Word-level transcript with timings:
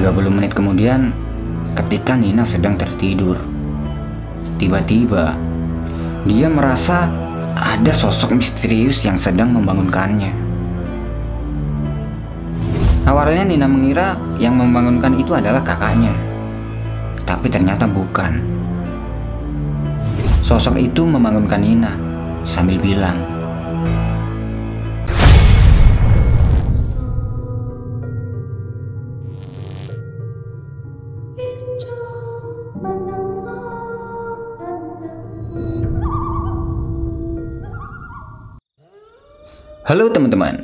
30 0.00 0.32
menit 0.32 0.56
kemudian, 0.56 1.12
ketika 1.76 2.16
Nina 2.16 2.40
sedang 2.40 2.80
tertidur, 2.80 3.36
tiba-tiba 4.56 5.36
dia 6.24 6.48
merasa 6.48 7.04
ada 7.52 7.92
sosok 7.92 8.32
misterius 8.32 9.04
yang 9.04 9.20
sedang 9.20 9.52
membangunkannya. 9.52 10.32
Awalnya 13.04 13.44
Nina 13.44 13.68
mengira 13.68 14.16
yang 14.40 14.56
membangunkan 14.56 15.20
itu 15.20 15.36
adalah 15.36 15.60
kakaknya, 15.60 16.16
tapi 17.28 17.52
ternyata 17.52 17.84
bukan. 17.84 18.40
Sosok 20.40 20.80
itu 20.80 21.04
membangunkan 21.04 21.60
Nina 21.60 21.92
sambil 22.48 22.80
bilang, 22.80 23.20
Halo 39.90 40.06
teman-teman. 40.06 40.54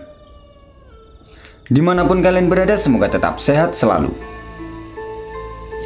Di 1.66 1.82
mana 1.82 2.06
pun 2.06 2.22
kalian 2.22 2.46
berada 2.46 2.78
semoga 2.78 3.10
tetap 3.10 3.42
sehat 3.42 3.74
selalu. 3.74 4.14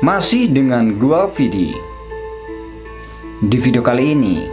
Masih 0.05 0.45
dengan 0.53 1.01
gua 1.01 1.25
Vidi. 1.25 1.73
Di 3.41 3.57
video 3.57 3.80
kali 3.80 4.13
ini 4.13 4.45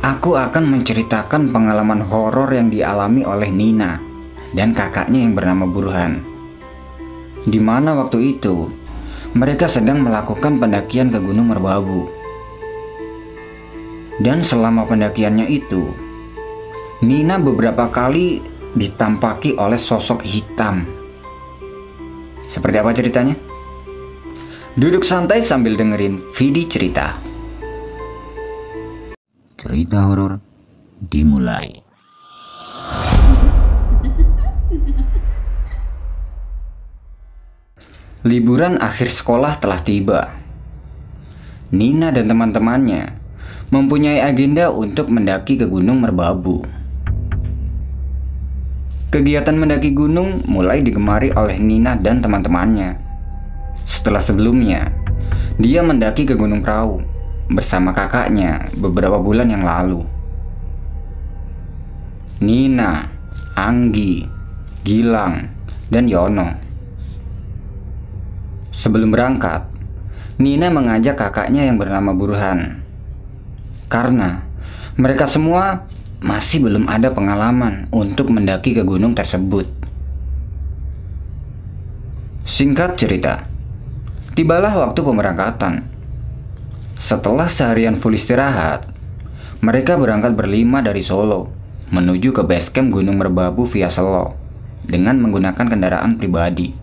Aku 0.00 0.32
akan 0.32 0.64
menceritakan 0.64 1.52
pengalaman 1.52 2.00
horor 2.08 2.48
yang 2.56 2.72
dialami 2.72 3.20
oleh 3.20 3.52
Nina 3.52 4.00
Dan 4.56 4.72
kakaknya 4.72 5.20
yang 5.20 5.36
bernama 5.36 5.68
Burhan. 5.68 6.24
Di 7.44 7.60
mana 7.60 8.00
waktu 8.00 8.40
itu 8.40 8.72
Mereka 9.36 9.68
sedang 9.68 10.00
melakukan 10.00 10.56
pendakian 10.56 11.12
ke 11.12 11.20
Gunung 11.20 11.52
Merbabu. 11.52 12.08
Dan 14.24 14.40
selama 14.40 14.88
pendakiannya 14.88 15.52
itu 15.52 16.05
Nina 17.04 17.36
beberapa 17.36 17.92
kali 17.92 18.40
ditampaki 18.72 19.52
oleh 19.60 19.76
sosok 19.76 20.24
hitam. 20.24 20.88
Seperti 22.48 22.76
apa 22.80 22.96
ceritanya? 22.96 23.36
Duduk 24.80 25.04
santai 25.04 25.44
sambil 25.44 25.76
dengerin 25.76 26.24
Vidi 26.32 26.64
cerita. 26.64 27.20
Cerita 29.60 30.08
horor 30.08 30.40
dimulai. 30.96 31.84
Liburan 38.24 38.80
akhir 38.80 39.12
sekolah 39.12 39.60
telah 39.60 39.84
tiba. 39.84 40.32
Nina 41.76 42.08
dan 42.08 42.32
teman-temannya 42.32 43.12
mempunyai 43.68 44.24
agenda 44.24 44.72
untuk 44.72 45.12
mendaki 45.12 45.60
ke 45.60 45.68
Gunung 45.68 46.00
Merbabu. 46.00 46.75
Kegiatan 49.16 49.56
mendaki 49.56 49.96
gunung 49.96 50.44
mulai 50.44 50.84
digemari 50.84 51.32
oleh 51.32 51.56
Nina 51.56 51.96
dan 51.96 52.20
teman-temannya. 52.20 53.00
Setelah 53.88 54.20
sebelumnya, 54.20 54.92
dia 55.56 55.80
mendaki 55.80 56.28
ke 56.28 56.36
Gunung 56.36 56.60
Perahu 56.60 57.00
bersama 57.48 57.96
kakaknya 57.96 58.68
beberapa 58.76 59.16
bulan 59.16 59.48
yang 59.48 59.64
lalu. 59.64 60.04
Nina, 62.44 63.08
Anggi, 63.56 64.28
Gilang, 64.84 65.48
dan 65.88 66.12
Yono. 66.12 66.52
Sebelum 68.68 69.16
berangkat, 69.16 69.64
Nina 70.36 70.68
mengajak 70.68 71.16
kakaknya 71.16 71.64
yang 71.64 71.80
bernama 71.80 72.12
Burhan. 72.12 72.84
Karena 73.88 74.44
mereka 75.00 75.24
semua 75.24 75.88
masih 76.24 76.64
belum 76.64 76.88
ada 76.88 77.12
pengalaman 77.12 77.88
untuk 77.92 78.32
mendaki 78.32 78.72
ke 78.72 78.82
gunung 78.86 79.12
tersebut. 79.12 79.68
Singkat 82.46 82.96
cerita, 82.96 83.44
tibalah 84.38 84.72
waktu 84.78 85.00
pemberangkatan. 85.02 85.84
Setelah 86.96 87.50
seharian 87.50 87.98
full 87.98 88.16
istirahat, 88.16 88.88
mereka 89.60 89.98
berangkat 90.00 90.32
berlima 90.32 90.80
dari 90.80 91.04
Solo 91.04 91.52
menuju 91.90 92.34
ke 92.34 92.42
base 92.42 92.72
camp 92.74 92.90
Gunung 92.90 93.18
Merbabu 93.18 93.62
via 93.66 93.86
Selo 93.86 94.34
dengan 94.82 95.22
menggunakan 95.22 95.66
kendaraan 95.66 96.18
pribadi. 96.18 96.74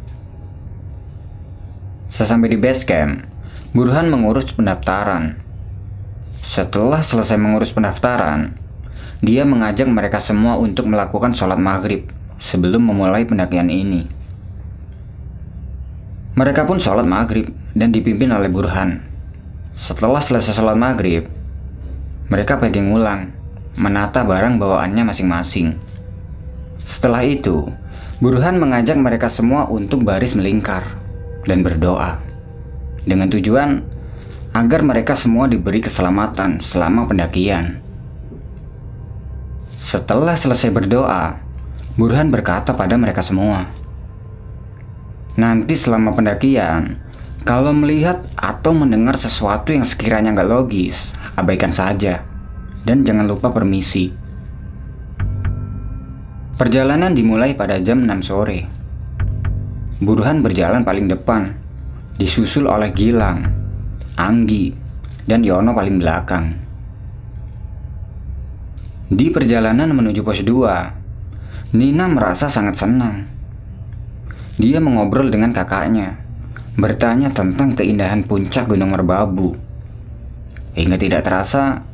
Sesampai 2.08 2.54
di 2.54 2.60
base 2.62 2.86
camp, 2.86 3.26
Burhan 3.74 4.08
mengurus 4.08 4.54
pendaftaran. 4.54 5.40
Setelah 6.44 7.02
selesai 7.02 7.42
mengurus 7.42 7.74
pendaftaran, 7.74 8.63
dia 9.24 9.48
mengajak 9.48 9.88
mereka 9.88 10.20
semua 10.20 10.60
untuk 10.60 10.84
melakukan 10.92 11.32
sholat 11.32 11.56
maghrib 11.56 12.12
sebelum 12.44 12.84
memulai 12.84 13.24
pendakian 13.24 13.72
ini. 13.72 14.04
Mereka 16.36 16.68
pun 16.68 16.84
sholat 16.84 17.08
maghrib 17.08 17.48
dan 17.72 17.96
dipimpin 17.96 18.36
oleh 18.36 18.52
Burhan. 18.52 19.00
Setelah 19.80 20.20
selesai 20.20 20.60
sholat 20.60 20.76
maghrib, 20.76 21.24
mereka 22.28 22.60
packing 22.60 22.92
ulang, 22.92 23.32
menata 23.80 24.28
barang 24.28 24.60
bawaannya 24.60 25.08
masing-masing. 25.08 25.80
Setelah 26.84 27.24
itu, 27.24 27.72
Burhan 28.20 28.60
mengajak 28.60 29.00
mereka 29.00 29.32
semua 29.32 29.72
untuk 29.72 30.04
baris 30.04 30.36
melingkar 30.36 30.84
dan 31.48 31.64
berdoa 31.64 32.20
dengan 33.04 33.28
tujuan 33.32 33.84
agar 34.56 34.80
mereka 34.84 35.16
semua 35.16 35.48
diberi 35.52 35.84
keselamatan 35.84 36.64
selama 36.64 37.08
pendakian. 37.08 37.83
Setelah 39.84 40.40
selesai 40.40 40.72
berdoa, 40.72 41.44
Burhan 42.00 42.32
berkata 42.32 42.72
pada 42.72 42.96
mereka 42.96 43.20
semua, 43.20 43.68
Nanti 45.36 45.76
selama 45.76 46.16
pendakian, 46.16 46.96
kalau 47.44 47.76
melihat 47.76 48.24
atau 48.40 48.72
mendengar 48.72 49.20
sesuatu 49.20 49.76
yang 49.76 49.84
sekiranya 49.84 50.32
nggak 50.32 50.48
logis, 50.48 51.12
abaikan 51.36 51.76
saja. 51.76 52.24
Dan 52.88 53.04
jangan 53.04 53.28
lupa 53.28 53.52
permisi. 53.52 54.08
Perjalanan 56.56 57.12
dimulai 57.12 57.52
pada 57.52 57.76
jam 57.84 58.08
6 58.08 58.24
sore. 58.24 58.64
Burhan 60.00 60.40
berjalan 60.40 60.88
paling 60.88 61.12
depan, 61.12 61.52
disusul 62.16 62.72
oleh 62.72 62.88
Gilang, 62.96 63.52
Anggi, 64.16 64.72
dan 65.28 65.44
Yono 65.44 65.76
paling 65.76 66.00
belakang. 66.00 66.56
Di 69.14 69.30
perjalanan 69.30 69.94
menuju 69.94 70.26
pos 70.26 70.42
2, 70.42 71.78
Nina 71.78 72.10
merasa 72.10 72.50
sangat 72.50 72.82
senang. 72.82 73.30
Dia 74.58 74.82
mengobrol 74.82 75.30
dengan 75.30 75.54
kakaknya, 75.54 76.18
bertanya 76.82 77.30
tentang 77.30 77.78
keindahan 77.78 78.26
puncak 78.26 78.66
Gunung 78.66 78.90
Merbabu. 78.90 79.54
Hingga 80.74 80.98
tidak 80.98 81.30
terasa, 81.30 81.86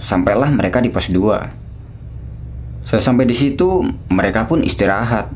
sampailah 0.00 0.48
mereka 0.48 0.80
di 0.80 0.88
pos 0.88 1.12
2. 1.12 2.88
Sesampai 2.88 3.28
di 3.28 3.36
situ, 3.36 3.84
mereka 4.08 4.48
pun 4.48 4.64
istirahat. 4.64 5.28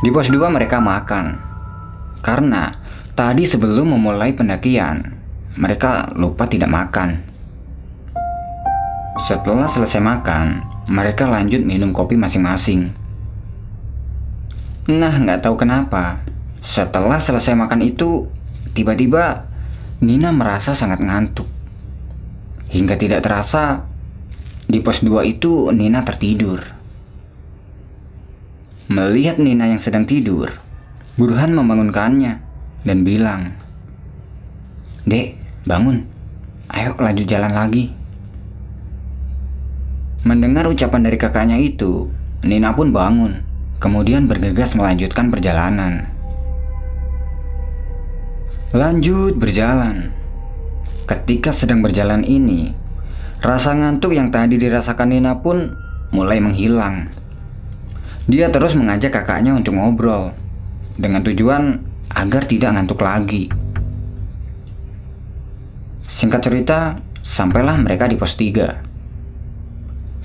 Di 0.00 0.08
pos 0.08 0.32
2 0.32 0.40
mereka 0.48 0.80
makan. 0.80 1.36
Karena 2.24 2.72
tadi 3.12 3.44
sebelum 3.44 3.92
memulai 3.92 4.32
pendakian, 4.32 5.04
mereka 5.60 6.16
lupa 6.16 6.48
tidak 6.48 6.72
makan. 6.72 7.28
Setelah 9.20 9.68
selesai 9.68 10.00
makan, 10.00 10.64
mereka 10.88 11.28
lanjut 11.28 11.60
minum 11.60 11.92
kopi 11.92 12.16
masing-masing. 12.16 12.88
Nah, 14.88 15.12
nggak 15.12 15.44
tahu 15.44 15.60
kenapa. 15.60 16.24
Setelah 16.64 17.20
selesai 17.20 17.52
makan 17.52 17.84
itu, 17.84 18.32
tiba-tiba 18.72 19.44
Nina 20.00 20.32
merasa 20.32 20.72
sangat 20.72 21.04
ngantuk. 21.04 21.44
Hingga 22.72 22.96
tidak 22.96 23.20
terasa, 23.20 23.84
di 24.64 24.80
pos 24.80 25.04
2 25.04 25.20
itu 25.28 25.68
Nina 25.68 26.00
tertidur. 26.00 26.64
Melihat 28.88 29.36
Nina 29.36 29.68
yang 29.68 29.78
sedang 29.84 30.08
tidur, 30.08 30.48
Burhan 31.20 31.52
membangunkannya 31.52 32.40
dan 32.88 32.98
bilang, 33.04 33.52
Dek, 35.04 35.36
bangun. 35.68 36.08
Ayo 36.72 36.96
lanjut 36.96 37.28
jalan 37.28 37.52
lagi. 37.52 37.99
Mendengar 40.20 40.68
ucapan 40.68 41.00
dari 41.00 41.16
kakaknya 41.16 41.56
itu, 41.56 42.12
Nina 42.44 42.76
pun 42.76 42.92
bangun, 42.92 43.40
kemudian 43.80 44.28
bergegas 44.28 44.76
melanjutkan 44.76 45.32
perjalanan. 45.32 46.12
Lanjut 48.76 49.40
berjalan. 49.40 50.12
Ketika 51.08 51.56
sedang 51.56 51.80
berjalan 51.80 52.20
ini, 52.20 52.76
rasa 53.40 53.72
ngantuk 53.72 54.12
yang 54.12 54.28
tadi 54.28 54.60
dirasakan 54.60 55.08
Nina 55.08 55.40
pun 55.40 55.72
mulai 56.12 56.36
menghilang. 56.36 57.08
Dia 58.28 58.52
terus 58.52 58.76
mengajak 58.76 59.16
kakaknya 59.16 59.56
untuk 59.56 59.72
ngobrol 59.72 60.36
dengan 61.00 61.24
tujuan 61.24 61.80
agar 62.12 62.44
tidak 62.44 62.76
ngantuk 62.76 63.00
lagi. 63.00 63.48
Singkat 66.04 66.40
cerita, 66.44 67.00
sampailah 67.24 67.80
mereka 67.80 68.04
di 68.04 68.20
pos 68.20 68.36
3. 68.36 68.89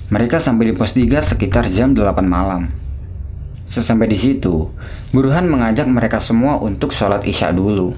Mereka 0.06 0.38
sampai 0.38 0.70
di 0.70 0.74
pos 0.78 0.94
3 0.94 1.18
sekitar 1.18 1.66
jam 1.66 1.90
8 1.90 2.22
malam. 2.22 2.70
Sesampai 3.66 4.06
di 4.06 4.14
situ, 4.14 4.70
Burhan 5.10 5.50
mengajak 5.50 5.90
mereka 5.90 6.22
semua 6.22 6.62
untuk 6.62 6.94
sholat 6.94 7.26
isya 7.26 7.50
dulu. 7.50 7.90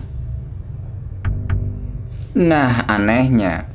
Nah, 2.32 2.88
anehnya, 2.88 3.68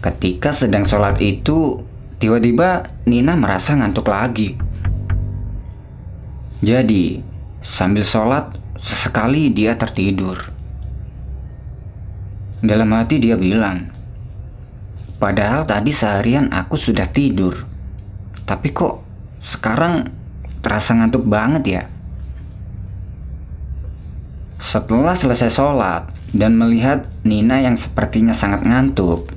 ketika 0.00 0.48
sedang 0.56 0.88
sholat 0.88 1.20
itu, 1.20 1.84
tiba-tiba 2.16 2.88
Nina 3.04 3.36
merasa 3.36 3.76
ngantuk 3.76 4.08
lagi. 4.08 4.56
Jadi, 6.64 7.20
sambil 7.60 8.00
sholat, 8.00 8.48
sesekali 8.80 9.52
dia 9.52 9.76
tertidur. 9.76 10.40
Dalam 12.64 12.88
hati 12.96 13.20
dia 13.20 13.36
bilang, 13.36 13.97
Padahal 15.18 15.66
tadi 15.66 15.90
seharian 15.90 16.46
aku 16.54 16.78
sudah 16.78 17.10
tidur, 17.10 17.66
tapi 18.46 18.70
kok 18.70 19.02
sekarang 19.42 20.06
terasa 20.62 20.94
ngantuk 20.94 21.26
banget 21.26 21.64
ya? 21.66 21.82
Setelah 24.62 25.18
selesai 25.18 25.50
sholat 25.50 26.06
dan 26.30 26.54
melihat 26.54 27.06
Nina 27.26 27.62
yang 27.62 27.74
sepertinya 27.74 28.30
sangat 28.30 28.66
ngantuk, 28.66 29.30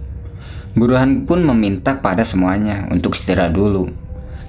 Burhan 0.77 1.25
pun 1.25 1.45
meminta 1.45 1.97
pada 1.97 2.25
semuanya 2.25 2.85
untuk 2.89 3.13
istirahat 3.13 3.53
dulu 3.53 3.89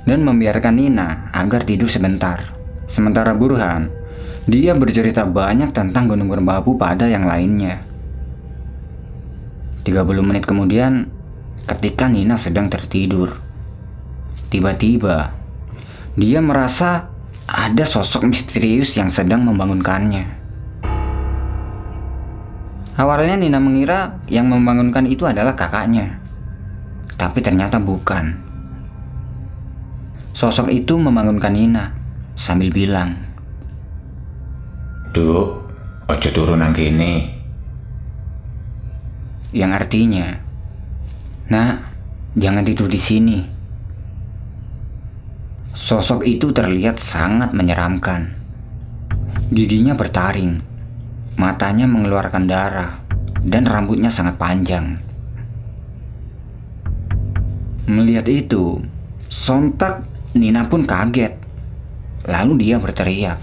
dan 0.08 0.24
membiarkan 0.24 0.74
Nina 0.74 1.28
agar 1.32 1.64
tidur 1.64 1.92
sebentar. 1.92 2.56
Sementara 2.88 3.36
Burhan, 3.36 3.88
dia 4.48 4.74
bercerita 4.74 5.22
banyak 5.22 5.70
tentang 5.70 6.10
Gunung 6.10 6.32
Merbabu 6.32 6.74
pada 6.74 7.06
yang 7.06 7.24
lainnya. 7.28 7.84
30 9.84 10.02
menit 10.22 10.46
kemudian, 10.46 11.11
ketika 11.66 12.10
Nina 12.10 12.34
sedang 12.38 12.66
tertidur, 12.68 13.38
tiba-tiba 14.50 15.34
dia 16.18 16.40
merasa 16.42 17.08
ada 17.48 17.84
sosok 17.84 18.28
misterius 18.28 18.94
yang 18.98 19.08
sedang 19.08 19.46
membangunkannya. 19.46 20.40
Awalnya 22.92 23.40
Nina 23.40 23.58
mengira 23.58 24.20
yang 24.28 24.52
membangunkan 24.52 25.08
itu 25.08 25.24
adalah 25.24 25.56
kakaknya, 25.56 26.20
tapi 27.16 27.40
ternyata 27.40 27.80
bukan. 27.80 28.36
Sosok 30.36 30.68
itu 30.72 31.00
membangunkan 31.00 31.52
Nina 31.52 31.92
sambil 32.36 32.68
bilang, 32.68 33.16
Duk, 35.12 35.68
ojo 36.08 36.28
turun 36.32 36.64
nang 36.64 36.72
kene 36.72 37.42
yang 39.52 39.76
artinya, 39.76 40.32
"Nak, 41.52 41.84
jangan 42.32 42.64
tidur 42.64 42.88
di 42.88 42.96
sini." 42.96 43.38
Sosok 45.76 46.24
itu 46.24 46.48
terlihat 46.48 46.96
sangat 46.96 47.52
menyeramkan. 47.52 48.32
Giginya 49.52 49.92
bertaring, 49.92 50.64
matanya 51.36 51.84
mengeluarkan 51.84 52.48
darah, 52.48 53.04
dan 53.44 53.68
rambutnya 53.68 54.08
sangat 54.08 54.40
panjang. 54.40 54.96
Melihat 57.84 58.24
itu, 58.32 58.80
sontak 59.28 60.08
Nina 60.32 60.72
pun 60.72 60.88
kaget. 60.88 61.36
Lalu 62.32 62.64
dia 62.64 62.80
berteriak. 62.80 63.36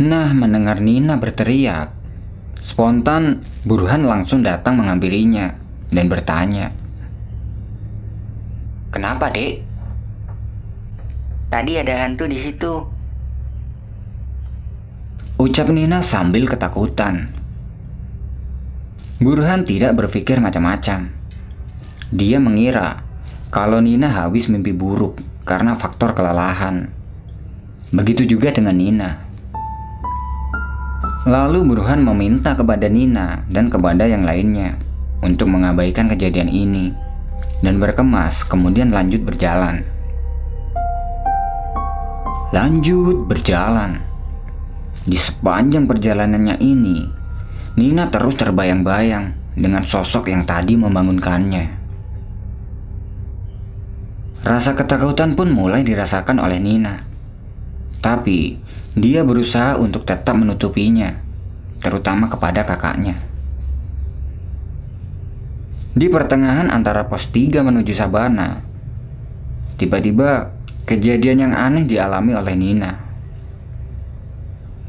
Nah, 0.00 0.32
mendengar 0.32 0.80
Nina 0.80 1.20
berteriak, 1.20 1.92
Spontan, 2.64 3.44
Burhan 3.68 4.08
langsung 4.08 4.40
datang 4.40 4.80
menghampirinya 4.80 5.65
dan 5.96 6.12
bertanya. 6.12 6.68
Kenapa, 8.92 9.32
Dek? 9.32 9.64
Tadi 11.48 11.72
ada 11.80 12.04
hantu 12.04 12.28
di 12.28 12.36
situ. 12.36 12.84
Ucap 15.40 15.72
Nina 15.72 16.04
sambil 16.04 16.44
ketakutan. 16.44 17.32
Burhan 19.16 19.64
tidak 19.64 19.96
berpikir 19.96 20.36
macam-macam. 20.40 21.08
Dia 22.12 22.38
mengira 22.40 23.00
kalau 23.48 23.80
Nina 23.80 24.12
habis 24.12 24.52
mimpi 24.52 24.76
buruk 24.76 25.16
karena 25.48 25.72
faktor 25.72 26.12
kelelahan. 26.12 26.92
Begitu 27.92 28.28
juga 28.28 28.52
dengan 28.52 28.76
Nina. 28.76 29.10
Lalu 31.26 31.68
Burhan 31.68 32.04
meminta 32.04 32.54
kepada 32.54 32.86
Nina 32.86 33.44
dan 33.48 33.72
kepada 33.72 34.06
yang 34.06 34.22
lainnya 34.22 34.78
untuk 35.24 35.48
mengabaikan 35.48 36.10
kejadian 36.12 36.50
ini 36.50 36.92
dan 37.64 37.80
berkemas 37.80 38.44
kemudian 38.44 38.92
lanjut 38.92 39.24
berjalan. 39.24 39.84
Lanjut 42.54 43.26
berjalan. 43.28 44.00
Di 45.06 45.14
sepanjang 45.14 45.86
perjalanannya 45.86 46.58
ini, 46.58 47.06
Nina 47.78 48.08
terus 48.10 48.34
terbayang-bayang 48.34 49.54
dengan 49.54 49.86
sosok 49.86 50.32
yang 50.32 50.42
tadi 50.48 50.74
membangunkannya. 50.74 51.64
Rasa 54.46 54.78
ketakutan 54.78 55.34
pun 55.34 55.50
mulai 55.50 55.82
dirasakan 55.82 56.38
oleh 56.38 56.62
Nina. 56.62 57.02
Tapi, 57.98 58.56
dia 58.94 59.26
berusaha 59.26 59.74
untuk 59.76 60.06
tetap 60.06 60.38
menutupinya, 60.38 61.18
terutama 61.82 62.30
kepada 62.30 62.62
kakaknya. 62.62 63.18
Di 65.96 66.12
pertengahan 66.12 66.68
antara 66.68 67.08
pos 67.08 67.32
3 67.32 67.64
menuju 67.64 67.96
Sabana, 67.96 68.60
tiba-tiba 69.80 70.52
kejadian 70.84 71.48
yang 71.48 71.54
aneh 71.56 71.88
dialami 71.88 72.36
oleh 72.36 72.52
Nina. 72.52 72.92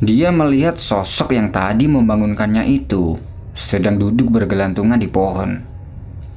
Dia 0.03 0.35
melihat 0.35 0.75
sosok 0.75 1.31
yang 1.31 1.55
tadi 1.55 1.87
membangunkannya 1.87 2.67
itu 2.67 3.15
sedang 3.55 3.95
duduk 3.95 4.35
bergelantungan 4.35 4.99
di 4.99 5.07
pohon 5.07 5.63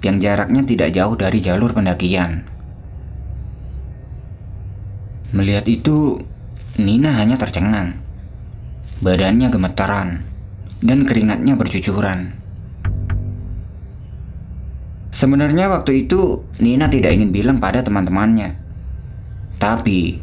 yang 0.01 0.17
jaraknya 0.17 0.65
tidak 0.65 0.95
jauh 0.97 1.19
dari 1.19 1.43
jalur 1.45 1.77
pendakian. 1.77 2.47
Melihat 5.35 5.67
itu, 5.67 6.25
Nina 6.81 7.21
hanya 7.21 7.37
tercengang. 7.37 8.01
Badannya 9.05 9.51
gemetaran 9.53 10.25
dan 10.81 11.05
keringatnya 11.05 11.59
bercucuran. 11.59 12.40
Sebenarnya 15.11 15.67
waktu 15.67 16.07
itu 16.07 16.47
Nina 16.63 16.87
tidak 16.87 17.11
ingin 17.19 17.35
bilang 17.35 17.59
pada 17.59 17.83
teman-temannya. 17.83 18.55
Tapi 19.59 20.23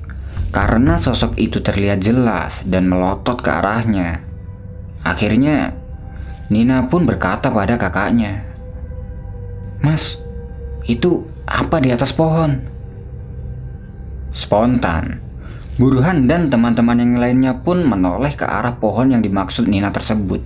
karena 0.55 0.95
sosok 0.95 1.35
itu 1.37 1.59
terlihat 1.59 1.99
jelas 2.01 2.63
dan 2.63 2.87
melotot 2.87 3.37
ke 3.43 3.51
arahnya, 3.51 4.23
akhirnya 5.03 5.75
Nina 6.47 6.87
pun 6.87 7.03
berkata 7.03 7.51
pada 7.51 7.75
kakaknya, 7.75 8.47
"Mas, 9.83 10.15
itu 10.87 11.27
apa 11.43 11.83
di 11.83 11.91
atas 11.91 12.15
pohon?" 12.15 12.63
Spontan, 14.31 15.19
Burhan 15.77 16.25
dan 16.25 16.47
teman-teman 16.47 16.97
yang 16.97 17.21
lainnya 17.21 17.53
pun 17.61 17.83
menoleh 17.83 18.33
ke 18.33 18.47
arah 18.47 18.79
pohon 18.79 19.11
yang 19.11 19.21
dimaksud 19.21 19.67
Nina 19.69 19.91
tersebut. 19.91 20.41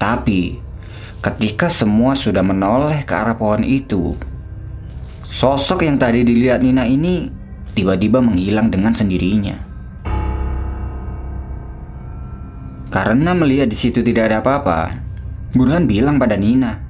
Tapi, 0.00 0.62
ketika 1.24 1.70
semua 1.70 2.16
sudah 2.16 2.44
menoleh 2.44 3.04
ke 3.04 3.12
arah 3.12 3.36
pohon 3.36 3.62
itu, 3.62 4.16
sosok 5.24 5.84
yang 5.84 5.96
tadi 6.00 6.24
dilihat 6.24 6.60
Nina 6.60 6.84
ini 6.84 7.28
tiba-tiba 7.76 8.24
menghilang 8.24 8.72
dengan 8.72 8.96
sendirinya. 8.96 9.56
Karena 12.88 13.36
melihat 13.36 13.68
di 13.68 13.76
situ 13.76 14.00
tidak 14.00 14.32
ada 14.32 14.40
apa-apa, 14.40 14.96
Burhan 15.52 15.84
bilang 15.84 16.16
pada 16.16 16.38
Nina, 16.40 16.80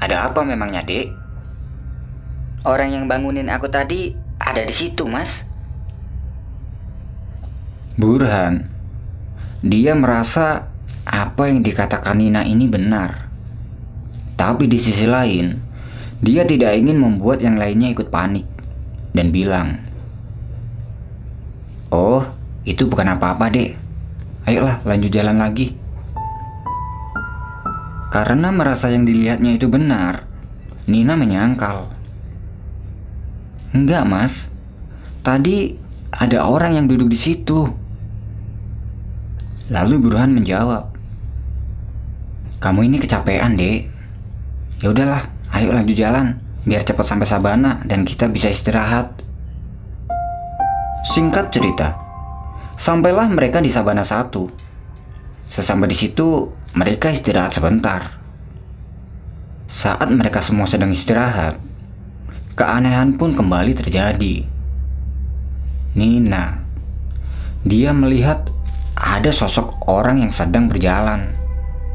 "Ada 0.00 0.28
apa 0.28 0.44
memangnya, 0.44 0.84
Dek? 0.84 1.08
Orang 2.62 2.94
yang 2.94 3.04
bangunin 3.10 3.50
aku 3.50 3.66
tadi 3.66 4.14
ada 4.38 4.62
di 4.62 4.74
situ, 4.74 5.06
Mas. 5.06 5.46
Burhan, 7.98 8.66
dia 9.62 9.94
merasa 9.94 10.71
apa 11.12 11.52
yang 11.52 11.60
dikatakan 11.60 12.16
Nina 12.16 12.40
ini 12.48 12.64
benar. 12.64 13.28
Tapi 14.40 14.64
di 14.64 14.80
sisi 14.80 15.04
lain, 15.04 15.60
dia 16.24 16.48
tidak 16.48 16.72
ingin 16.72 16.96
membuat 16.96 17.44
yang 17.44 17.60
lainnya 17.60 17.92
ikut 17.92 18.08
panik 18.08 18.48
dan 19.12 19.28
bilang, 19.28 19.76
"Oh, 21.92 22.24
itu 22.64 22.88
bukan 22.88 23.12
apa-apa, 23.12 23.52
Dek. 23.52 23.76
Ayolah, 24.48 24.80
lanjut 24.88 25.12
jalan 25.12 25.36
lagi." 25.36 25.76
Karena 28.08 28.48
merasa 28.48 28.88
yang 28.88 29.04
dilihatnya 29.04 29.56
itu 29.56 29.68
benar, 29.68 30.28
Nina 30.84 31.16
menyangkal 31.16 31.92
Enggak 33.72 34.04
mas 34.04 34.52
Tadi 35.24 35.72
ada 36.12 36.44
orang 36.44 36.76
yang 36.76 36.86
duduk 36.90 37.08
di 37.08 37.16
situ. 37.16 37.62
Lalu 39.70 39.94
Burhan 40.02 40.34
menjawab, 40.34 40.91
"Kamu 42.62 42.86
ini 42.86 43.02
kecapean, 43.02 43.58
Dek. 43.58 43.90
Ya 44.78 44.94
udahlah, 44.94 45.26
ayo 45.50 45.74
lanjut 45.74 45.98
jalan 45.98 46.38
biar 46.62 46.86
cepat 46.86 47.02
sampai 47.02 47.26
Sabana 47.26 47.82
dan 47.82 48.06
kita 48.06 48.30
bisa 48.30 48.46
istirahat." 48.54 49.18
Singkat 51.02 51.50
cerita, 51.50 51.98
sampailah 52.78 53.26
mereka 53.26 53.58
di 53.58 53.66
Sabana 53.66 54.06
1. 54.06 54.46
Sesampai 55.50 55.90
di 55.90 55.98
situ, 55.98 56.54
mereka 56.78 57.10
istirahat 57.10 57.50
sebentar. 57.50 58.22
Saat 59.66 60.14
mereka 60.14 60.38
semua 60.38 60.70
sedang 60.70 60.94
istirahat, 60.94 61.58
keanehan 62.54 63.18
pun 63.18 63.34
kembali 63.34 63.74
terjadi. 63.74 64.46
Nina, 65.98 66.62
dia 67.66 67.90
melihat 67.90 68.46
ada 68.94 69.34
sosok 69.34 69.90
orang 69.90 70.22
yang 70.22 70.30
sedang 70.30 70.70
berjalan 70.70 71.41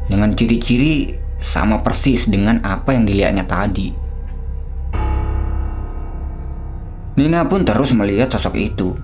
dengan 0.08 0.32
ciri-ciri 0.32 1.14
sama 1.38 1.84
persis 1.84 2.26
dengan 2.26 2.58
apa 2.66 2.96
yang 2.96 3.06
dilihatnya 3.06 3.46
tadi. 3.46 3.94
Nina 7.18 7.46
pun 7.46 7.62
terus 7.62 7.94
melihat 7.94 8.30
sosok 8.30 8.54
itu. 8.58 8.94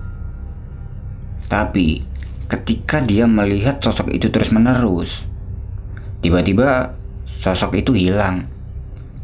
Tapi 1.51 2.03
ketika 2.49 3.03
dia 3.03 3.27
melihat 3.27 3.79
sosok 3.79 4.11
itu 4.11 4.31
terus-menerus, 4.31 5.23
tiba-tiba 6.23 6.95
sosok 7.27 7.79
itu 7.79 7.91
hilang. 7.95 8.47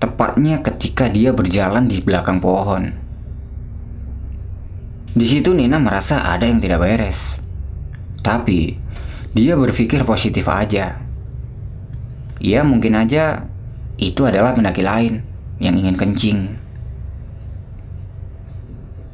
Tepatnya 0.01 0.59
ketika 0.65 1.07
dia 1.07 1.31
berjalan 1.31 1.87
di 1.87 2.01
belakang 2.01 2.41
pohon. 2.41 2.91
Di 5.11 5.27
situ 5.27 5.51
Nina 5.51 5.79
merasa 5.79 6.23
ada 6.27 6.47
yang 6.47 6.63
tidak 6.63 6.83
beres. 6.83 7.35
Tapi 8.23 8.75
dia 9.31 9.55
berpikir 9.55 10.03
positif 10.03 10.47
aja. 10.51 11.10
Ya 12.41 12.65
mungkin 12.65 12.97
aja 12.97 13.45
itu 14.01 14.25
adalah 14.25 14.57
pendaki 14.57 14.81
lain 14.81 15.21
yang 15.61 15.77
ingin 15.77 15.93
kencing. 15.93 16.57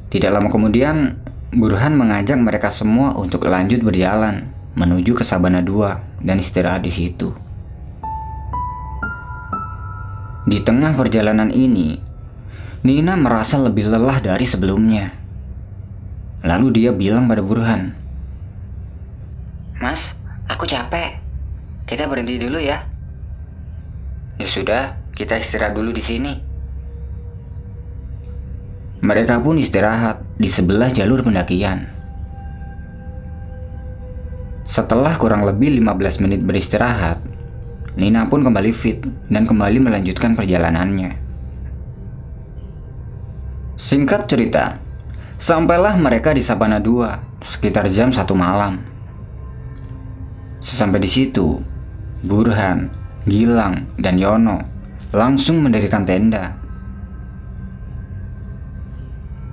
Tidak 0.08 0.32
lama 0.32 0.48
kemudian, 0.48 1.20
Burhan 1.52 2.00
mengajak 2.00 2.40
mereka 2.40 2.72
semua 2.72 3.12
untuk 3.20 3.44
lanjut 3.44 3.84
berjalan 3.84 4.48
menuju 4.80 5.20
ke 5.20 5.28
Sabana 5.28 5.60
2 5.60 6.24
dan 6.24 6.40
istirahat 6.40 6.88
di 6.88 6.92
situ. 6.96 7.36
Di 10.48 10.64
tengah 10.64 10.96
perjalanan 10.96 11.52
ini, 11.52 12.00
Nina 12.88 13.20
merasa 13.20 13.60
lebih 13.60 13.92
lelah 13.92 14.24
dari 14.24 14.48
sebelumnya. 14.48 15.12
Lalu 16.48 16.80
dia 16.80 16.96
bilang 16.96 17.28
pada 17.28 17.44
Burhan, 17.44 17.92
Mas, 19.84 20.16
aku 20.48 20.64
capek. 20.64 21.20
Kita 21.84 22.08
berhenti 22.08 22.40
dulu 22.40 22.64
ya. 22.64 22.97
"Ya 24.38 24.48
sudah, 24.48 24.98
kita 25.14 25.38
istirahat 25.38 25.74
dulu 25.74 25.94
di 25.94 26.02
sini." 26.02 26.34
Mereka 29.02 29.42
pun 29.46 29.62
istirahat 29.62 30.26
di 30.42 30.50
sebelah 30.50 30.90
jalur 30.90 31.22
pendakian. 31.22 31.86
Setelah 34.68 35.16
kurang 35.16 35.46
lebih 35.46 35.80
15 35.80 36.22
menit 36.22 36.42
beristirahat, 36.44 37.22
Nina 37.98 38.30
pun 38.30 38.46
kembali 38.46 38.74
fit 38.78 39.02
dan 39.26 39.50
kembali 39.50 39.82
melanjutkan 39.82 40.38
perjalanannya. 40.38 41.18
Singkat 43.74 44.30
cerita, 44.30 44.78
sampailah 45.42 45.98
mereka 45.98 46.34
di 46.34 46.46
Sabana 46.46 46.78
2 46.78 47.42
sekitar 47.42 47.90
jam 47.90 48.14
satu 48.14 48.38
malam. 48.38 48.82
Sesampai 50.62 51.02
di 51.02 51.10
situ, 51.10 51.62
Burhan, 52.22 52.92
Gilang, 53.28 53.92
dan 54.00 54.16
Yono 54.16 54.64
langsung 55.12 55.60
mendirikan 55.60 56.08
tenda 56.08 56.58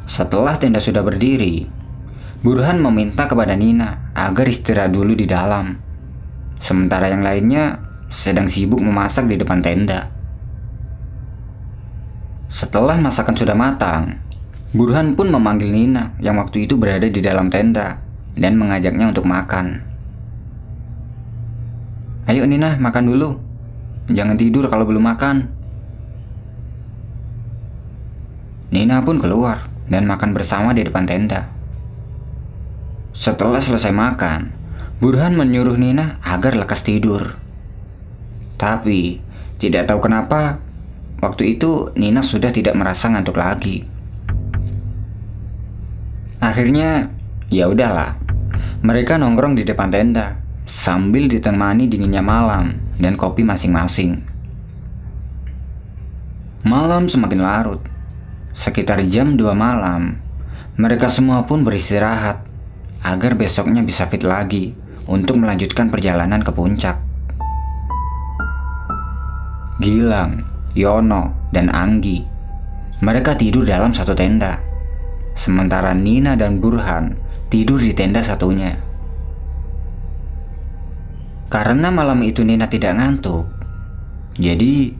setelah 0.04 0.54
tenda 0.60 0.78
sudah 0.78 1.00
berdiri, 1.00 1.64
Burhan 2.44 2.78
meminta 2.78 3.24
kepada 3.24 3.56
Nina 3.56 4.12
agar 4.12 4.44
istirahat 4.44 4.92
dulu 4.92 5.16
di 5.16 5.24
dalam. 5.24 5.80
Sementara 6.60 7.08
yang 7.08 7.24
lainnya 7.24 7.80
sedang 8.12 8.46
sibuk 8.46 8.84
memasak 8.84 9.26
di 9.26 9.40
depan 9.40 9.64
tenda. 9.64 10.12
Setelah 12.52 13.00
masakan 13.00 13.34
sudah 13.34 13.56
matang, 13.56 14.20
Burhan 14.76 15.16
pun 15.16 15.32
memanggil 15.32 15.72
Nina 15.72 16.12
yang 16.20 16.36
waktu 16.36 16.68
itu 16.68 16.76
berada 16.76 17.08
di 17.08 17.18
dalam 17.24 17.48
tenda 17.48 17.98
dan 18.36 18.60
mengajaknya 18.60 19.08
untuk 19.08 19.24
makan. 19.24 19.82
Ayo 22.28 22.44
Nina, 22.44 22.76
makan 22.76 23.04
dulu. 23.08 23.53
Jangan 24.04 24.36
tidur 24.36 24.68
kalau 24.68 24.84
belum 24.84 25.00
makan. 25.00 25.48
Nina 28.68 29.00
pun 29.00 29.16
keluar 29.16 29.64
dan 29.88 30.04
makan 30.04 30.36
bersama 30.36 30.76
di 30.76 30.84
depan 30.84 31.08
tenda. 31.08 31.48
Setelah 33.16 33.64
selesai 33.64 33.94
makan, 33.94 34.52
Burhan 35.00 35.32
menyuruh 35.40 35.80
Nina 35.80 36.20
agar 36.20 36.52
lekas 36.52 36.84
tidur. 36.84 37.40
Tapi, 38.60 39.24
tidak 39.56 39.88
tahu 39.88 40.04
kenapa, 40.04 40.60
waktu 41.24 41.56
itu 41.56 41.88
Nina 41.96 42.20
sudah 42.20 42.52
tidak 42.52 42.76
merasa 42.76 43.08
ngantuk 43.08 43.40
lagi. 43.40 43.88
Akhirnya, 46.44 47.08
ya 47.48 47.72
udahlah. 47.72 48.20
Mereka 48.84 49.16
nongkrong 49.16 49.56
di 49.56 49.64
depan 49.64 49.88
tenda 49.88 50.36
sambil 50.68 51.24
ditemani 51.24 51.88
dinginnya 51.88 52.20
malam 52.20 52.83
dan 52.98 53.18
kopi 53.18 53.42
masing-masing. 53.46 54.22
Malam 56.64 57.10
semakin 57.10 57.40
larut 57.44 57.82
Sekitar 58.54 59.02
jam 59.10 59.34
2 59.34 59.50
malam, 59.50 60.14
mereka 60.78 61.10
semua 61.10 61.42
pun 61.42 61.66
beristirahat 61.66 62.46
agar 63.02 63.34
besoknya 63.34 63.82
bisa 63.82 64.06
fit 64.06 64.22
lagi 64.22 64.78
untuk 65.10 65.42
melanjutkan 65.42 65.90
perjalanan 65.90 66.38
ke 66.38 66.54
puncak. 66.54 66.94
Gilang, 69.82 70.46
Yono, 70.78 71.34
dan 71.50 71.66
Anggi, 71.66 72.22
mereka 73.02 73.34
tidur 73.34 73.66
dalam 73.66 73.90
satu 73.90 74.14
tenda. 74.14 74.62
Sementara 75.34 75.90
Nina 75.90 76.38
dan 76.38 76.62
Burhan 76.62 77.18
tidur 77.50 77.82
di 77.82 77.90
tenda 77.90 78.22
satunya. 78.22 78.78
Karena 81.52 81.92
malam 81.92 82.24
itu 82.24 82.42
Nina 82.42 82.66
tidak 82.66 82.98
ngantuk, 82.98 83.46
jadi 84.34 84.90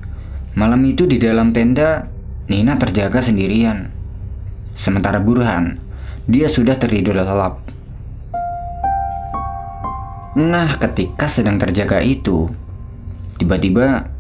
malam 0.54 0.80
itu 0.86 1.10
di 1.10 1.18
dalam 1.18 1.50
tenda 1.50 2.06
Nina 2.46 2.78
terjaga 2.78 3.18
sendirian. 3.18 3.90
Sementara 4.74 5.18
Burhan, 5.18 5.80
dia 6.30 6.46
sudah 6.46 6.78
tertidur 6.78 7.18
lelap. 7.18 7.58
Nah, 10.34 10.66
ketika 10.78 11.30
sedang 11.30 11.58
terjaga 11.62 12.02
itu, 12.02 12.50
tiba-tiba 13.38 14.10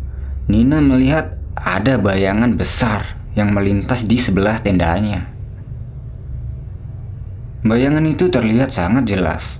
Nina 0.46 0.78
melihat 0.78 1.38
ada 1.58 1.98
bayangan 1.98 2.54
besar 2.58 3.18
yang 3.34 3.50
melintas 3.50 4.06
di 4.06 4.18
sebelah 4.18 4.62
tendanya. 4.62 5.30
Bayangan 7.64 8.04
itu 8.06 8.28
terlihat 8.28 8.70
sangat 8.70 9.08
jelas 9.08 9.56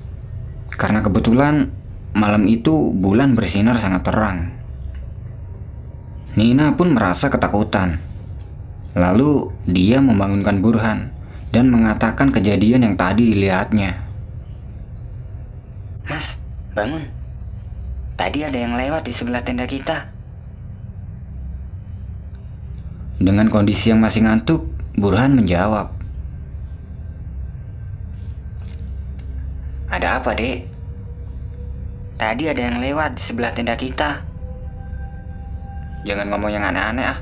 karena 0.75 1.01
kebetulan 1.01 1.73
malam 2.15 2.47
itu 2.47 2.95
bulan 2.95 3.35
bersinar 3.35 3.77
sangat 3.77 4.07
terang. 4.07 4.55
Nina 6.35 6.75
pun 6.75 6.95
merasa 6.95 7.31
ketakutan 7.31 8.03
Lalu 8.95 9.51
dia 9.67 9.99
membangunkan 9.99 10.63
Burhan 10.63 11.11
dan 11.51 11.67
mengatakan 11.67 12.31
kejadian 12.31 12.87
yang 12.87 12.95
tadi 12.95 13.35
dilihatnya. 13.35 13.99
Mas, 16.07 16.39
bangun. 16.79 17.03
Tadi 18.15 18.47
ada 18.47 18.55
yang 18.55 18.79
lewat 18.79 19.03
di 19.03 19.11
sebelah 19.11 19.43
tenda 19.43 19.67
kita. 19.67 20.15
Dengan 23.19 23.51
kondisi 23.51 23.91
yang 23.91 23.99
masih 23.99 24.23
ngantuk, 24.23 24.63
Burhan 24.95 25.35
menjawab. 25.35 25.91
Ada 29.91 30.23
apa, 30.23 30.39
Dek? 30.39 30.71
Tadi 32.15 32.47
ada 32.47 32.63
yang 32.63 32.79
lewat 32.79 33.19
di 33.19 33.23
sebelah 33.23 33.51
tenda 33.51 33.75
kita. 33.75 34.23
Jangan 36.07 36.31
ngomong 36.31 36.51
yang 36.53 36.63
aneh-aneh 36.63 37.07
ah. 37.11 37.19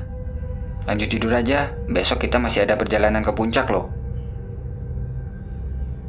Lanjut 0.85 1.07
tidur 1.09 1.33
aja, 1.33 1.71
besok 1.87 2.27
kita 2.27 2.37
masih 2.37 2.67
ada 2.67 2.75
perjalanan 2.75 3.23
ke 3.23 3.31
puncak 3.31 3.71
loh. 3.71 3.87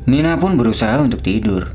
Nina 0.05 0.37
pun 0.37 0.61
berusaha 0.61 1.01
untuk 1.01 1.25
tidur. 1.25 1.73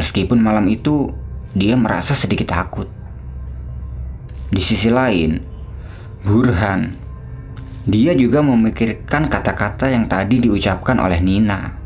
Meskipun 0.00 0.42
malam 0.42 0.66
itu 0.66 1.12
dia 1.54 1.78
merasa 1.78 2.16
sedikit 2.16 2.50
takut. 2.50 2.88
Di 4.50 4.58
sisi 4.58 4.90
lain, 4.90 5.38
Burhan, 6.26 6.90
dia 7.86 8.16
juga 8.18 8.42
memikirkan 8.42 9.30
kata-kata 9.30 9.86
yang 9.86 10.10
tadi 10.10 10.42
diucapkan 10.42 10.98
oleh 10.98 11.22
Nina. 11.22 11.78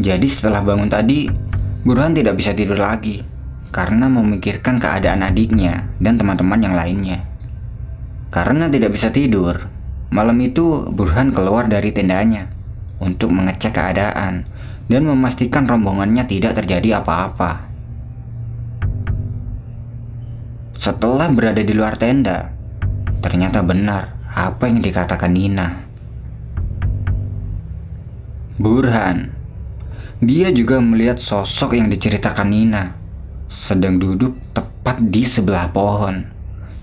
Jadi 0.00 0.28
setelah 0.28 0.64
bangun 0.64 0.88
tadi, 0.88 1.28
Burhan 1.86 2.18
tidak 2.18 2.34
bisa 2.34 2.50
tidur 2.50 2.82
lagi 2.82 3.22
karena 3.70 4.10
memikirkan 4.10 4.82
keadaan 4.82 5.22
adiknya 5.22 5.86
dan 6.02 6.18
teman-teman 6.18 6.58
yang 6.58 6.74
lainnya. 6.74 7.22
Karena 8.34 8.66
tidak 8.66 8.98
bisa 8.98 9.14
tidur, 9.14 9.70
malam 10.10 10.34
itu 10.42 10.90
Burhan 10.90 11.30
keluar 11.30 11.70
dari 11.70 11.94
tendanya 11.94 12.50
untuk 12.98 13.30
mengecek 13.30 13.70
keadaan 13.70 14.50
dan 14.90 15.02
memastikan 15.06 15.62
rombongannya 15.62 16.26
tidak 16.26 16.58
terjadi 16.58 17.06
apa-apa. 17.06 17.70
Setelah 20.74 21.30
berada 21.30 21.62
di 21.62 21.70
luar 21.70 21.94
tenda, 22.02 22.50
ternyata 23.22 23.62
benar 23.62 24.18
apa 24.34 24.66
yang 24.66 24.82
dikatakan 24.82 25.30
Nina. 25.30 25.86
Burhan, 28.58 29.35
dia 30.16 30.48
juga 30.48 30.80
melihat 30.80 31.20
sosok 31.20 31.76
yang 31.76 31.92
diceritakan 31.92 32.48
Nina 32.48 32.96
sedang 33.52 34.00
duduk 34.00 34.32
tepat 34.56 34.96
di 35.12 35.20
sebelah 35.20 35.68
pohon 35.68 36.24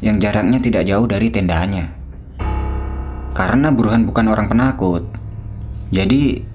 yang 0.05 0.21
jaraknya 0.21 0.61
tidak 0.61 0.85
jauh 0.85 1.09
dari 1.09 1.33
tendanya. 1.33 1.89
Karena 3.33 3.73
Burhan 3.73 4.05
bukan 4.05 4.29
orang 4.29 4.45
penakut, 4.45 5.09
jadi 5.89 6.45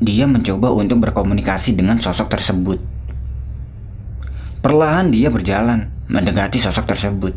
dia 0.00 0.24
mencoba 0.24 0.72
untuk 0.72 1.04
berkomunikasi 1.04 1.76
dengan 1.76 2.00
sosok 2.00 2.32
tersebut. 2.32 2.80
Perlahan 4.64 5.12
dia 5.12 5.28
berjalan 5.28 5.92
mendekati 6.08 6.56
sosok 6.56 6.88
tersebut. 6.88 7.34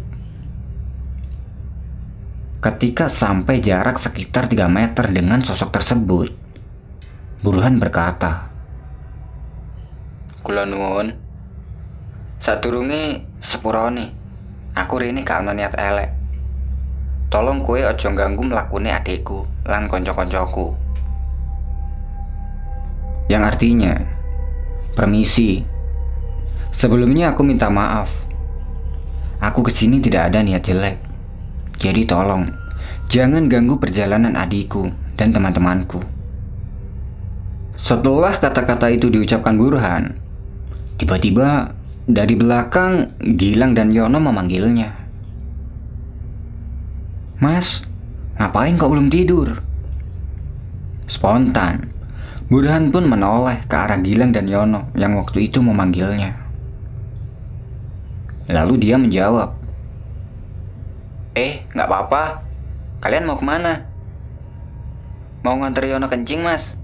Ketika 2.64 3.12
sampai 3.12 3.60
jarak 3.60 4.00
sekitar 4.00 4.48
3 4.48 4.72
meter 4.72 5.12
dengan 5.12 5.44
sosok 5.44 5.76
tersebut, 5.76 6.32
Burhan 7.44 7.80
berkata, 7.80 8.49
Kula 10.44 10.64
nuwun. 10.66 11.16
Sadurunge 12.40 13.28
sepurane, 13.44 14.16
aku 14.76 15.04
rene 15.04 15.24
gak 15.28 15.44
ono 15.44 15.52
niat 15.52 15.76
elek. 15.76 16.10
Tolong 17.30 17.62
kowe 17.62 17.78
aja 17.78 18.10
ganggu 18.16 18.48
mlakune 18.48 18.90
adikku 18.90 19.46
lan 19.68 19.86
kanca-kancaku. 19.86 20.90
yang 23.30 23.46
artinya, 23.46 23.94
permisi. 24.98 25.62
Sebelumnya 26.74 27.38
aku 27.38 27.46
minta 27.46 27.70
maaf. 27.70 28.10
Aku 29.38 29.62
ke 29.62 29.70
sini 29.70 30.02
tidak 30.02 30.34
ada 30.34 30.42
niat 30.42 30.66
jelek. 30.66 30.98
Jadi 31.78 32.10
tolong, 32.10 32.50
jangan 33.08 33.46
ganggu 33.46 33.78
perjalanan 33.78 34.34
adikku 34.34 34.90
dan 35.14 35.30
teman-temanku. 35.30 36.02
Setelah 37.78 38.34
kata-kata 38.34 38.90
itu 38.92 39.14
diucapkan 39.14 39.56
Burhan, 39.56 40.18
tiba-tiba 41.00 41.72
dari 42.06 42.36
belakang 42.36 43.16
Gilang 43.40 43.74
dan 43.74 43.90
Yono 43.90 44.20
memanggilnya. 44.20 44.92
Mas, 47.40 47.88
ngapain 48.36 48.76
kok 48.76 48.92
belum 48.92 49.08
tidur? 49.08 49.64
Spontan, 51.08 51.88
Burhan 52.52 52.92
pun 52.92 53.08
menoleh 53.08 53.64
ke 53.66 53.76
arah 53.80 53.98
Gilang 54.04 54.36
dan 54.36 54.52
Yono 54.52 54.92
yang 54.94 55.16
waktu 55.16 55.48
itu 55.48 55.64
memanggilnya. 55.64 56.36
Lalu 58.52 58.76
dia 58.84 59.00
menjawab, 59.00 59.56
Eh, 61.40 61.64
nggak 61.72 61.88
apa-apa. 61.88 62.44
Kalian 63.00 63.24
mau 63.24 63.40
ke 63.40 63.46
mana? 63.48 63.88
Mau 65.40 65.56
nganter 65.56 65.88
Yono 65.88 66.12
kencing, 66.12 66.44
Mas? 66.44 66.76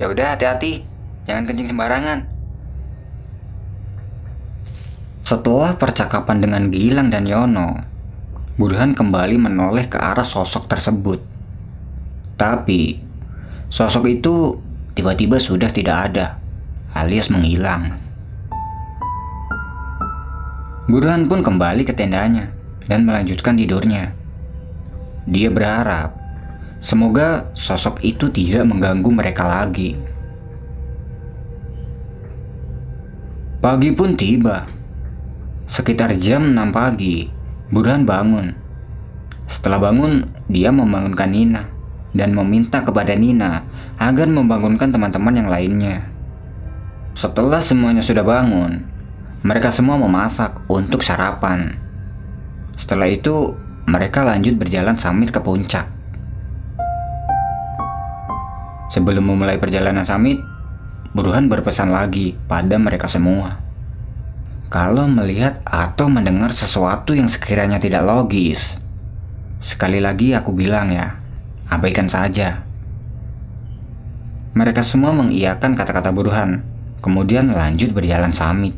Ya 0.00 0.08
udah, 0.08 0.32
hati-hati. 0.32 0.88
Jangan 1.28 1.44
kencing 1.44 1.68
sembarangan. 1.68 2.33
Setelah 5.24 5.80
percakapan 5.80 6.44
dengan 6.44 6.68
Gilang 6.68 7.08
dan 7.08 7.24
Yono, 7.24 7.80
Burhan 8.60 8.92
kembali 8.92 9.40
menoleh 9.40 9.88
ke 9.88 9.96
arah 9.96 10.20
sosok 10.20 10.68
tersebut. 10.68 11.16
Tapi, 12.36 13.00
sosok 13.72 14.04
itu 14.04 14.60
tiba-tiba 14.92 15.40
sudah 15.40 15.72
tidak 15.72 16.12
ada, 16.12 16.36
alias 16.92 17.32
menghilang. 17.32 17.96
Burhan 20.92 21.24
pun 21.24 21.40
kembali 21.40 21.88
ke 21.88 21.96
tendanya 21.96 22.52
dan 22.84 23.08
melanjutkan 23.08 23.56
tidurnya. 23.56 24.12
Dia 25.24 25.48
berharap 25.48 26.20
semoga 26.84 27.48
sosok 27.56 28.04
itu 28.04 28.28
tidak 28.28 28.68
mengganggu 28.68 29.08
mereka 29.08 29.48
lagi. 29.48 29.96
Pagi 33.64 33.88
pun 33.96 34.12
tiba. 34.12 34.83
Sekitar 35.64 36.12
jam 36.20 36.52
6 36.52 36.76
pagi, 36.76 37.32
Burhan 37.72 38.04
bangun. 38.04 38.52
Setelah 39.48 39.80
bangun, 39.80 40.28
dia 40.44 40.68
membangunkan 40.68 41.32
Nina 41.32 41.64
dan 42.12 42.36
meminta 42.36 42.84
kepada 42.84 43.16
Nina 43.16 43.64
agar 43.96 44.28
membangunkan 44.28 44.92
teman-teman 44.92 45.34
yang 45.40 45.48
lainnya. 45.48 46.04
Setelah 47.16 47.64
semuanya 47.64 48.04
sudah 48.04 48.20
bangun, 48.20 48.84
mereka 49.40 49.72
semua 49.72 49.96
memasak 49.96 50.52
untuk 50.68 51.00
sarapan. 51.00 51.80
Setelah 52.76 53.08
itu, 53.08 53.56
mereka 53.88 54.20
lanjut 54.20 54.60
berjalan 54.60 55.00
samit 55.00 55.32
ke 55.32 55.40
puncak. 55.40 55.88
Sebelum 58.92 59.24
memulai 59.24 59.56
perjalanan 59.56 60.04
samit, 60.04 60.44
Burhan 61.16 61.48
berpesan 61.48 61.88
lagi 61.88 62.36
pada 62.44 62.76
mereka 62.76 63.08
semua. 63.08 63.63
Kalau 64.72 65.04
melihat 65.08 65.60
atau 65.64 66.08
mendengar 66.08 66.52
sesuatu 66.52 67.12
yang 67.12 67.28
sekiranya 67.28 67.76
tidak 67.76 68.04
logis, 68.04 68.76
sekali 69.60 70.00
lagi 70.00 70.32
aku 70.32 70.52
bilang 70.56 70.92
ya, 70.92 71.20
abaikan 71.68 72.08
saja. 72.08 72.64
Mereka 74.54 74.86
semua 74.86 75.10
mengiyakan 75.10 75.74
kata-kata 75.74 76.14
Burhan, 76.14 76.62
kemudian 77.02 77.50
lanjut 77.50 77.90
berjalan 77.90 78.30
samit. 78.30 78.72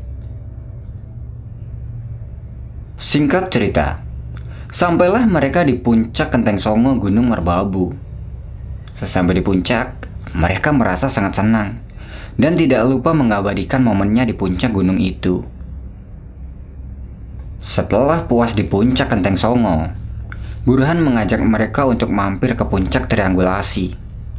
Singkat 2.96 3.52
cerita, 3.52 4.00
sampailah 4.72 5.28
mereka 5.28 5.62
di 5.62 5.76
puncak 5.76 6.32
Kenteng 6.32 6.56
Songo 6.58 6.96
Gunung 6.96 7.28
Merbabu. 7.28 7.92
Sesampai 8.96 9.36
di 9.38 9.42
puncak, 9.44 10.08
mereka 10.32 10.72
merasa 10.72 11.12
sangat 11.12 11.38
senang 11.38 11.76
dan 12.36 12.52
tidak 12.56 12.84
lupa 12.84 13.16
mengabadikan 13.16 13.80
momennya 13.80 14.28
di 14.28 14.36
puncak 14.36 14.72
gunung 14.72 15.00
itu. 15.00 15.55
Setelah 17.66 18.30
puas 18.30 18.54
di 18.54 18.62
puncak 18.62 19.10
Kenteng 19.10 19.34
Songo, 19.34 19.90
Burhan 20.62 21.02
mengajak 21.02 21.42
mereka 21.42 21.82
untuk 21.82 22.14
mampir 22.14 22.54
ke 22.54 22.62
puncak 22.62 23.10
triangulasi 23.10 23.90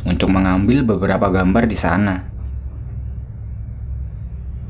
untuk 0.07 0.31
mengambil 0.31 0.87
beberapa 0.87 1.27
gambar 1.27 1.67
di 1.67 1.75
sana. 1.75 2.23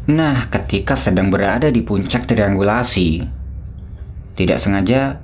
Nah, 0.09 0.49
ketika 0.49 0.97
sedang 0.97 1.29
berada 1.29 1.69
di 1.69 1.85
puncak 1.85 2.25
triangulasi, 2.25 3.29
tidak 4.33 4.57
sengaja 4.57 5.21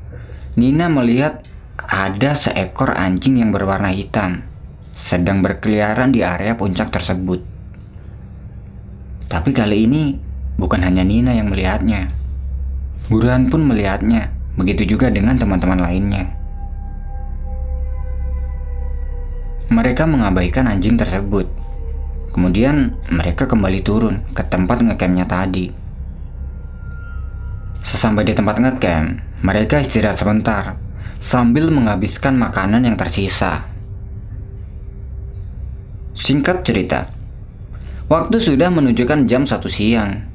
Nina 0.53 0.93
melihat 0.93 1.41
ada 1.81 2.37
seekor 2.37 2.93
anjing 2.93 3.41
yang 3.41 3.49
berwarna 3.49 3.89
hitam 3.89 4.45
sedang 4.93 5.41
berkeliaran 5.41 6.13
di 6.13 6.21
area 6.21 6.53
puncak 6.53 6.93
tersebut. 6.93 7.41
Tapi 9.25 9.49
kali 9.57 9.89
ini 9.89 10.21
bukan 10.53 10.85
hanya 10.85 11.01
Nina 11.01 11.33
yang 11.33 11.49
melihatnya. 11.49 12.22
Burhan 13.11 13.51
pun 13.51 13.67
melihatnya, 13.67 14.31
begitu 14.55 14.95
juga 14.95 15.11
dengan 15.11 15.35
teman-teman 15.35 15.83
lainnya. 15.83 16.31
Mereka 19.67 20.07
mengabaikan 20.07 20.69
anjing 20.69 20.95
tersebut. 20.95 21.49
Kemudian 22.31 22.95
mereka 23.11 23.45
kembali 23.45 23.83
turun 23.83 24.23
ke 24.31 24.41
tempat 24.47 24.81
ngecampnya 24.81 25.27
tadi. 25.27 25.67
Sesampai 27.83 28.23
di 28.23 28.33
tempat 28.33 28.57
ngecamp, 28.63 29.21
mereka 29.43 29.83
istirahat 29.83 30.17
sebentar 30.17 30.79
sambil 31.19 31.67
menghabiskan 31.69 32.39
makanan 32.39 32.87
yang 32.87 32.95
tersisa. 32.95 33.67
Singkat 36.15 36.63
cerita, 36.63 37.11
waktu 38.07 38.39
sudah 38.39 38.71
menunjukkan 38.71 39.27
jam 39.27 39.43
satu 39.43 39.67
siang. 39.67 40.32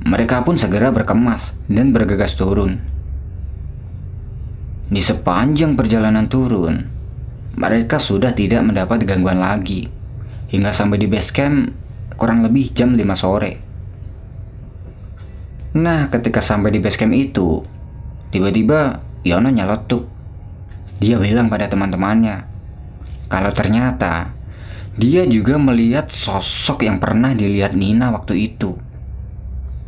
Mereka 0.00 0.48
pun 0.48 0.56
segera 0.56 0.88
berkemas 0.88 1.52
dan 1.68 1.92
bergegas 1.92 2.32
turun. 2.32 2.80
Di 4.90 4.98
sepanjang 5.04 5.76
perjalanan 5.76 6.26
turun, 6.26 6.82
mereka 7.54 8.00
sudah 8.00 8.32
tidak 8.32 8.64
mendapat 8.64 9.04
gangguan 9.04 9.38
lagi 9.38 9.86
hingga 10.50 10.72
sampai 10.72 10.98
di 10.98 11.06
base 11.06 11.30
camp 11.30 11.70
kurang 12.16 12.40
lebih 12.40 12.72
jam 12.72 12.96
5 12.96 13.04
sore. 13.12 13.52
Nah, 15.76 16.10
ketika 16.10 16.42
sampai 16.42 16.74
di 16.74 16.82
base 16.82 16.98
camp 16.98 17.14
itu, 17.14 17.62
tiba-tiba 18.34 19.04
Yono 19.22 19.52
nyeletuk. 19.52 20.08
Dia 20.98 21.20
bilang 21.20 21.52
pada 21.52 21.68
teman-temannya, 21.68 22.36
kalau 23.28 23.52
ternyata 23.52 24.32
Dia 24.98 25.24
juga 25.24 25.56
melihat 25.56 26.10
sosok 26.10 26.84
yang 26.84 26.98
pernah 26.98 27.32
dilihat 27.32 27.72
Nina 27.78 28.10
waktu 28.10 28.52
itu. 28.52 28.74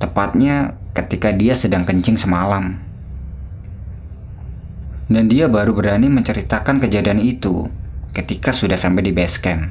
Tepatnya 0.02 0.74
ketika 0.98 1.30
dia 1.30 1.54
sedang 1.54 1.86
kencing 1.86 2.18
semalam. 2.18 2.74
Dan 5.06 5.30
dia 5.30 5.46
baru 5.46 5.70
berani 5.78 6.10
menceritakan 6.10 6.82
kejadian 6.82 7.22
itu 7.22 7.70
ketika 8.10 8.50
sudah 8.50 8.74
sampai 8.74 9.06
di 9.06 9.14
base 9.14 9.38
camp. 9.38 9.70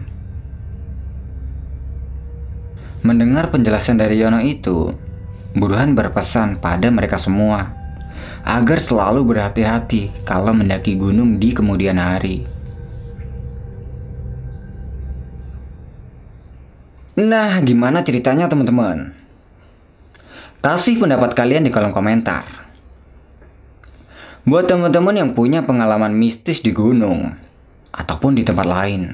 Mendengar 3.03 3.51
penjelasan 3.51 3.99
dari 3.99 4.23
Yono 4.23 4.39
itu, 4.39 4.95
Burhan 5.51 5.99
berpesan 5.99 6.63
pada 6.63 6.87
mereka 6.87 7.19
semua 7.19 7.75
agar 8.47 8.79
selalu 8.79 9.27
berhati-hati 9.27 10.23
kalau 10.23 10.55
mendaki 10.55 10.95
gunung 10.95 11.43
di 11.43 11.51
kemudian 11.51 11.99
hari. 11.99 12.47
Nah, 17.19 17.59
gimana 17.59 17.99
ceritanya 17.99 18.47
teman-teman? 18.47 19.20
Kasih 20.62 21.02
pendapat 21.02 21.34
kalian 21.34 21.65
di 21.65 21.74
kolom 21.74 21.89
komentar. 21.89 22.45
Buat 24.45 24.69
teman-teman 24.69 25.17
yang 25.17 25.30
punya 25.34 25.65
pengalaman 25.65 26.13
mistis 26.13 26.62
di 26.62 26.69
gunung 26.69 27.34
ataupun 27.89 28.38
di 28.38 28.45
tempat 28.45 28.69
lain 28.69 29.10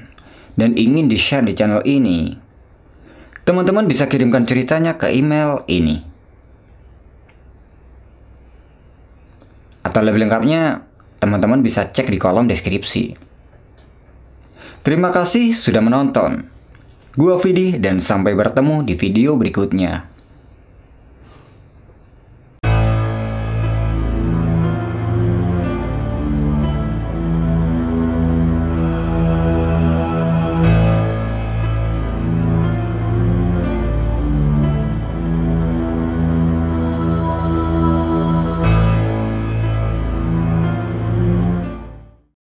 dan 0.60 0.76
ingin 0.76 1.08
di-share 1.08 1.48
di 1.48 1.56
channel 1.56 1.80
ini, 1.88 2.36
teman-teman 3.48 3.88
bisa 3.88 4.12
kirimkan 4.12 4.44
ceritanya 4.44 5.00
ke 5.00 5.08
email 5.08 5.64
ini. 5.72 6.04
Atau 9.88 10.04
lebih 10.04 10.28
lengkapnya, 10.28 10.84
teman-teman 11.24 11.64
bisa 11.64 11.88
cek 11.88 12.12
di 12.12 12.20
kolom 12.20 12.52
deskripsi. 12.52 13.16
Terima 14.84 15.16
kasih 15.16 15.56
sudah 15.56 15.80
menonton. 15.80 16.44
Gua 17.16 17.40
Vidi 17.40 17.80
dan 17.80 18.04
sampai 18.04 18.36
bertemu 18.36 18.84
di 18.84 19.00
video 19.00 19.40
berikutnya. 19.40 20.17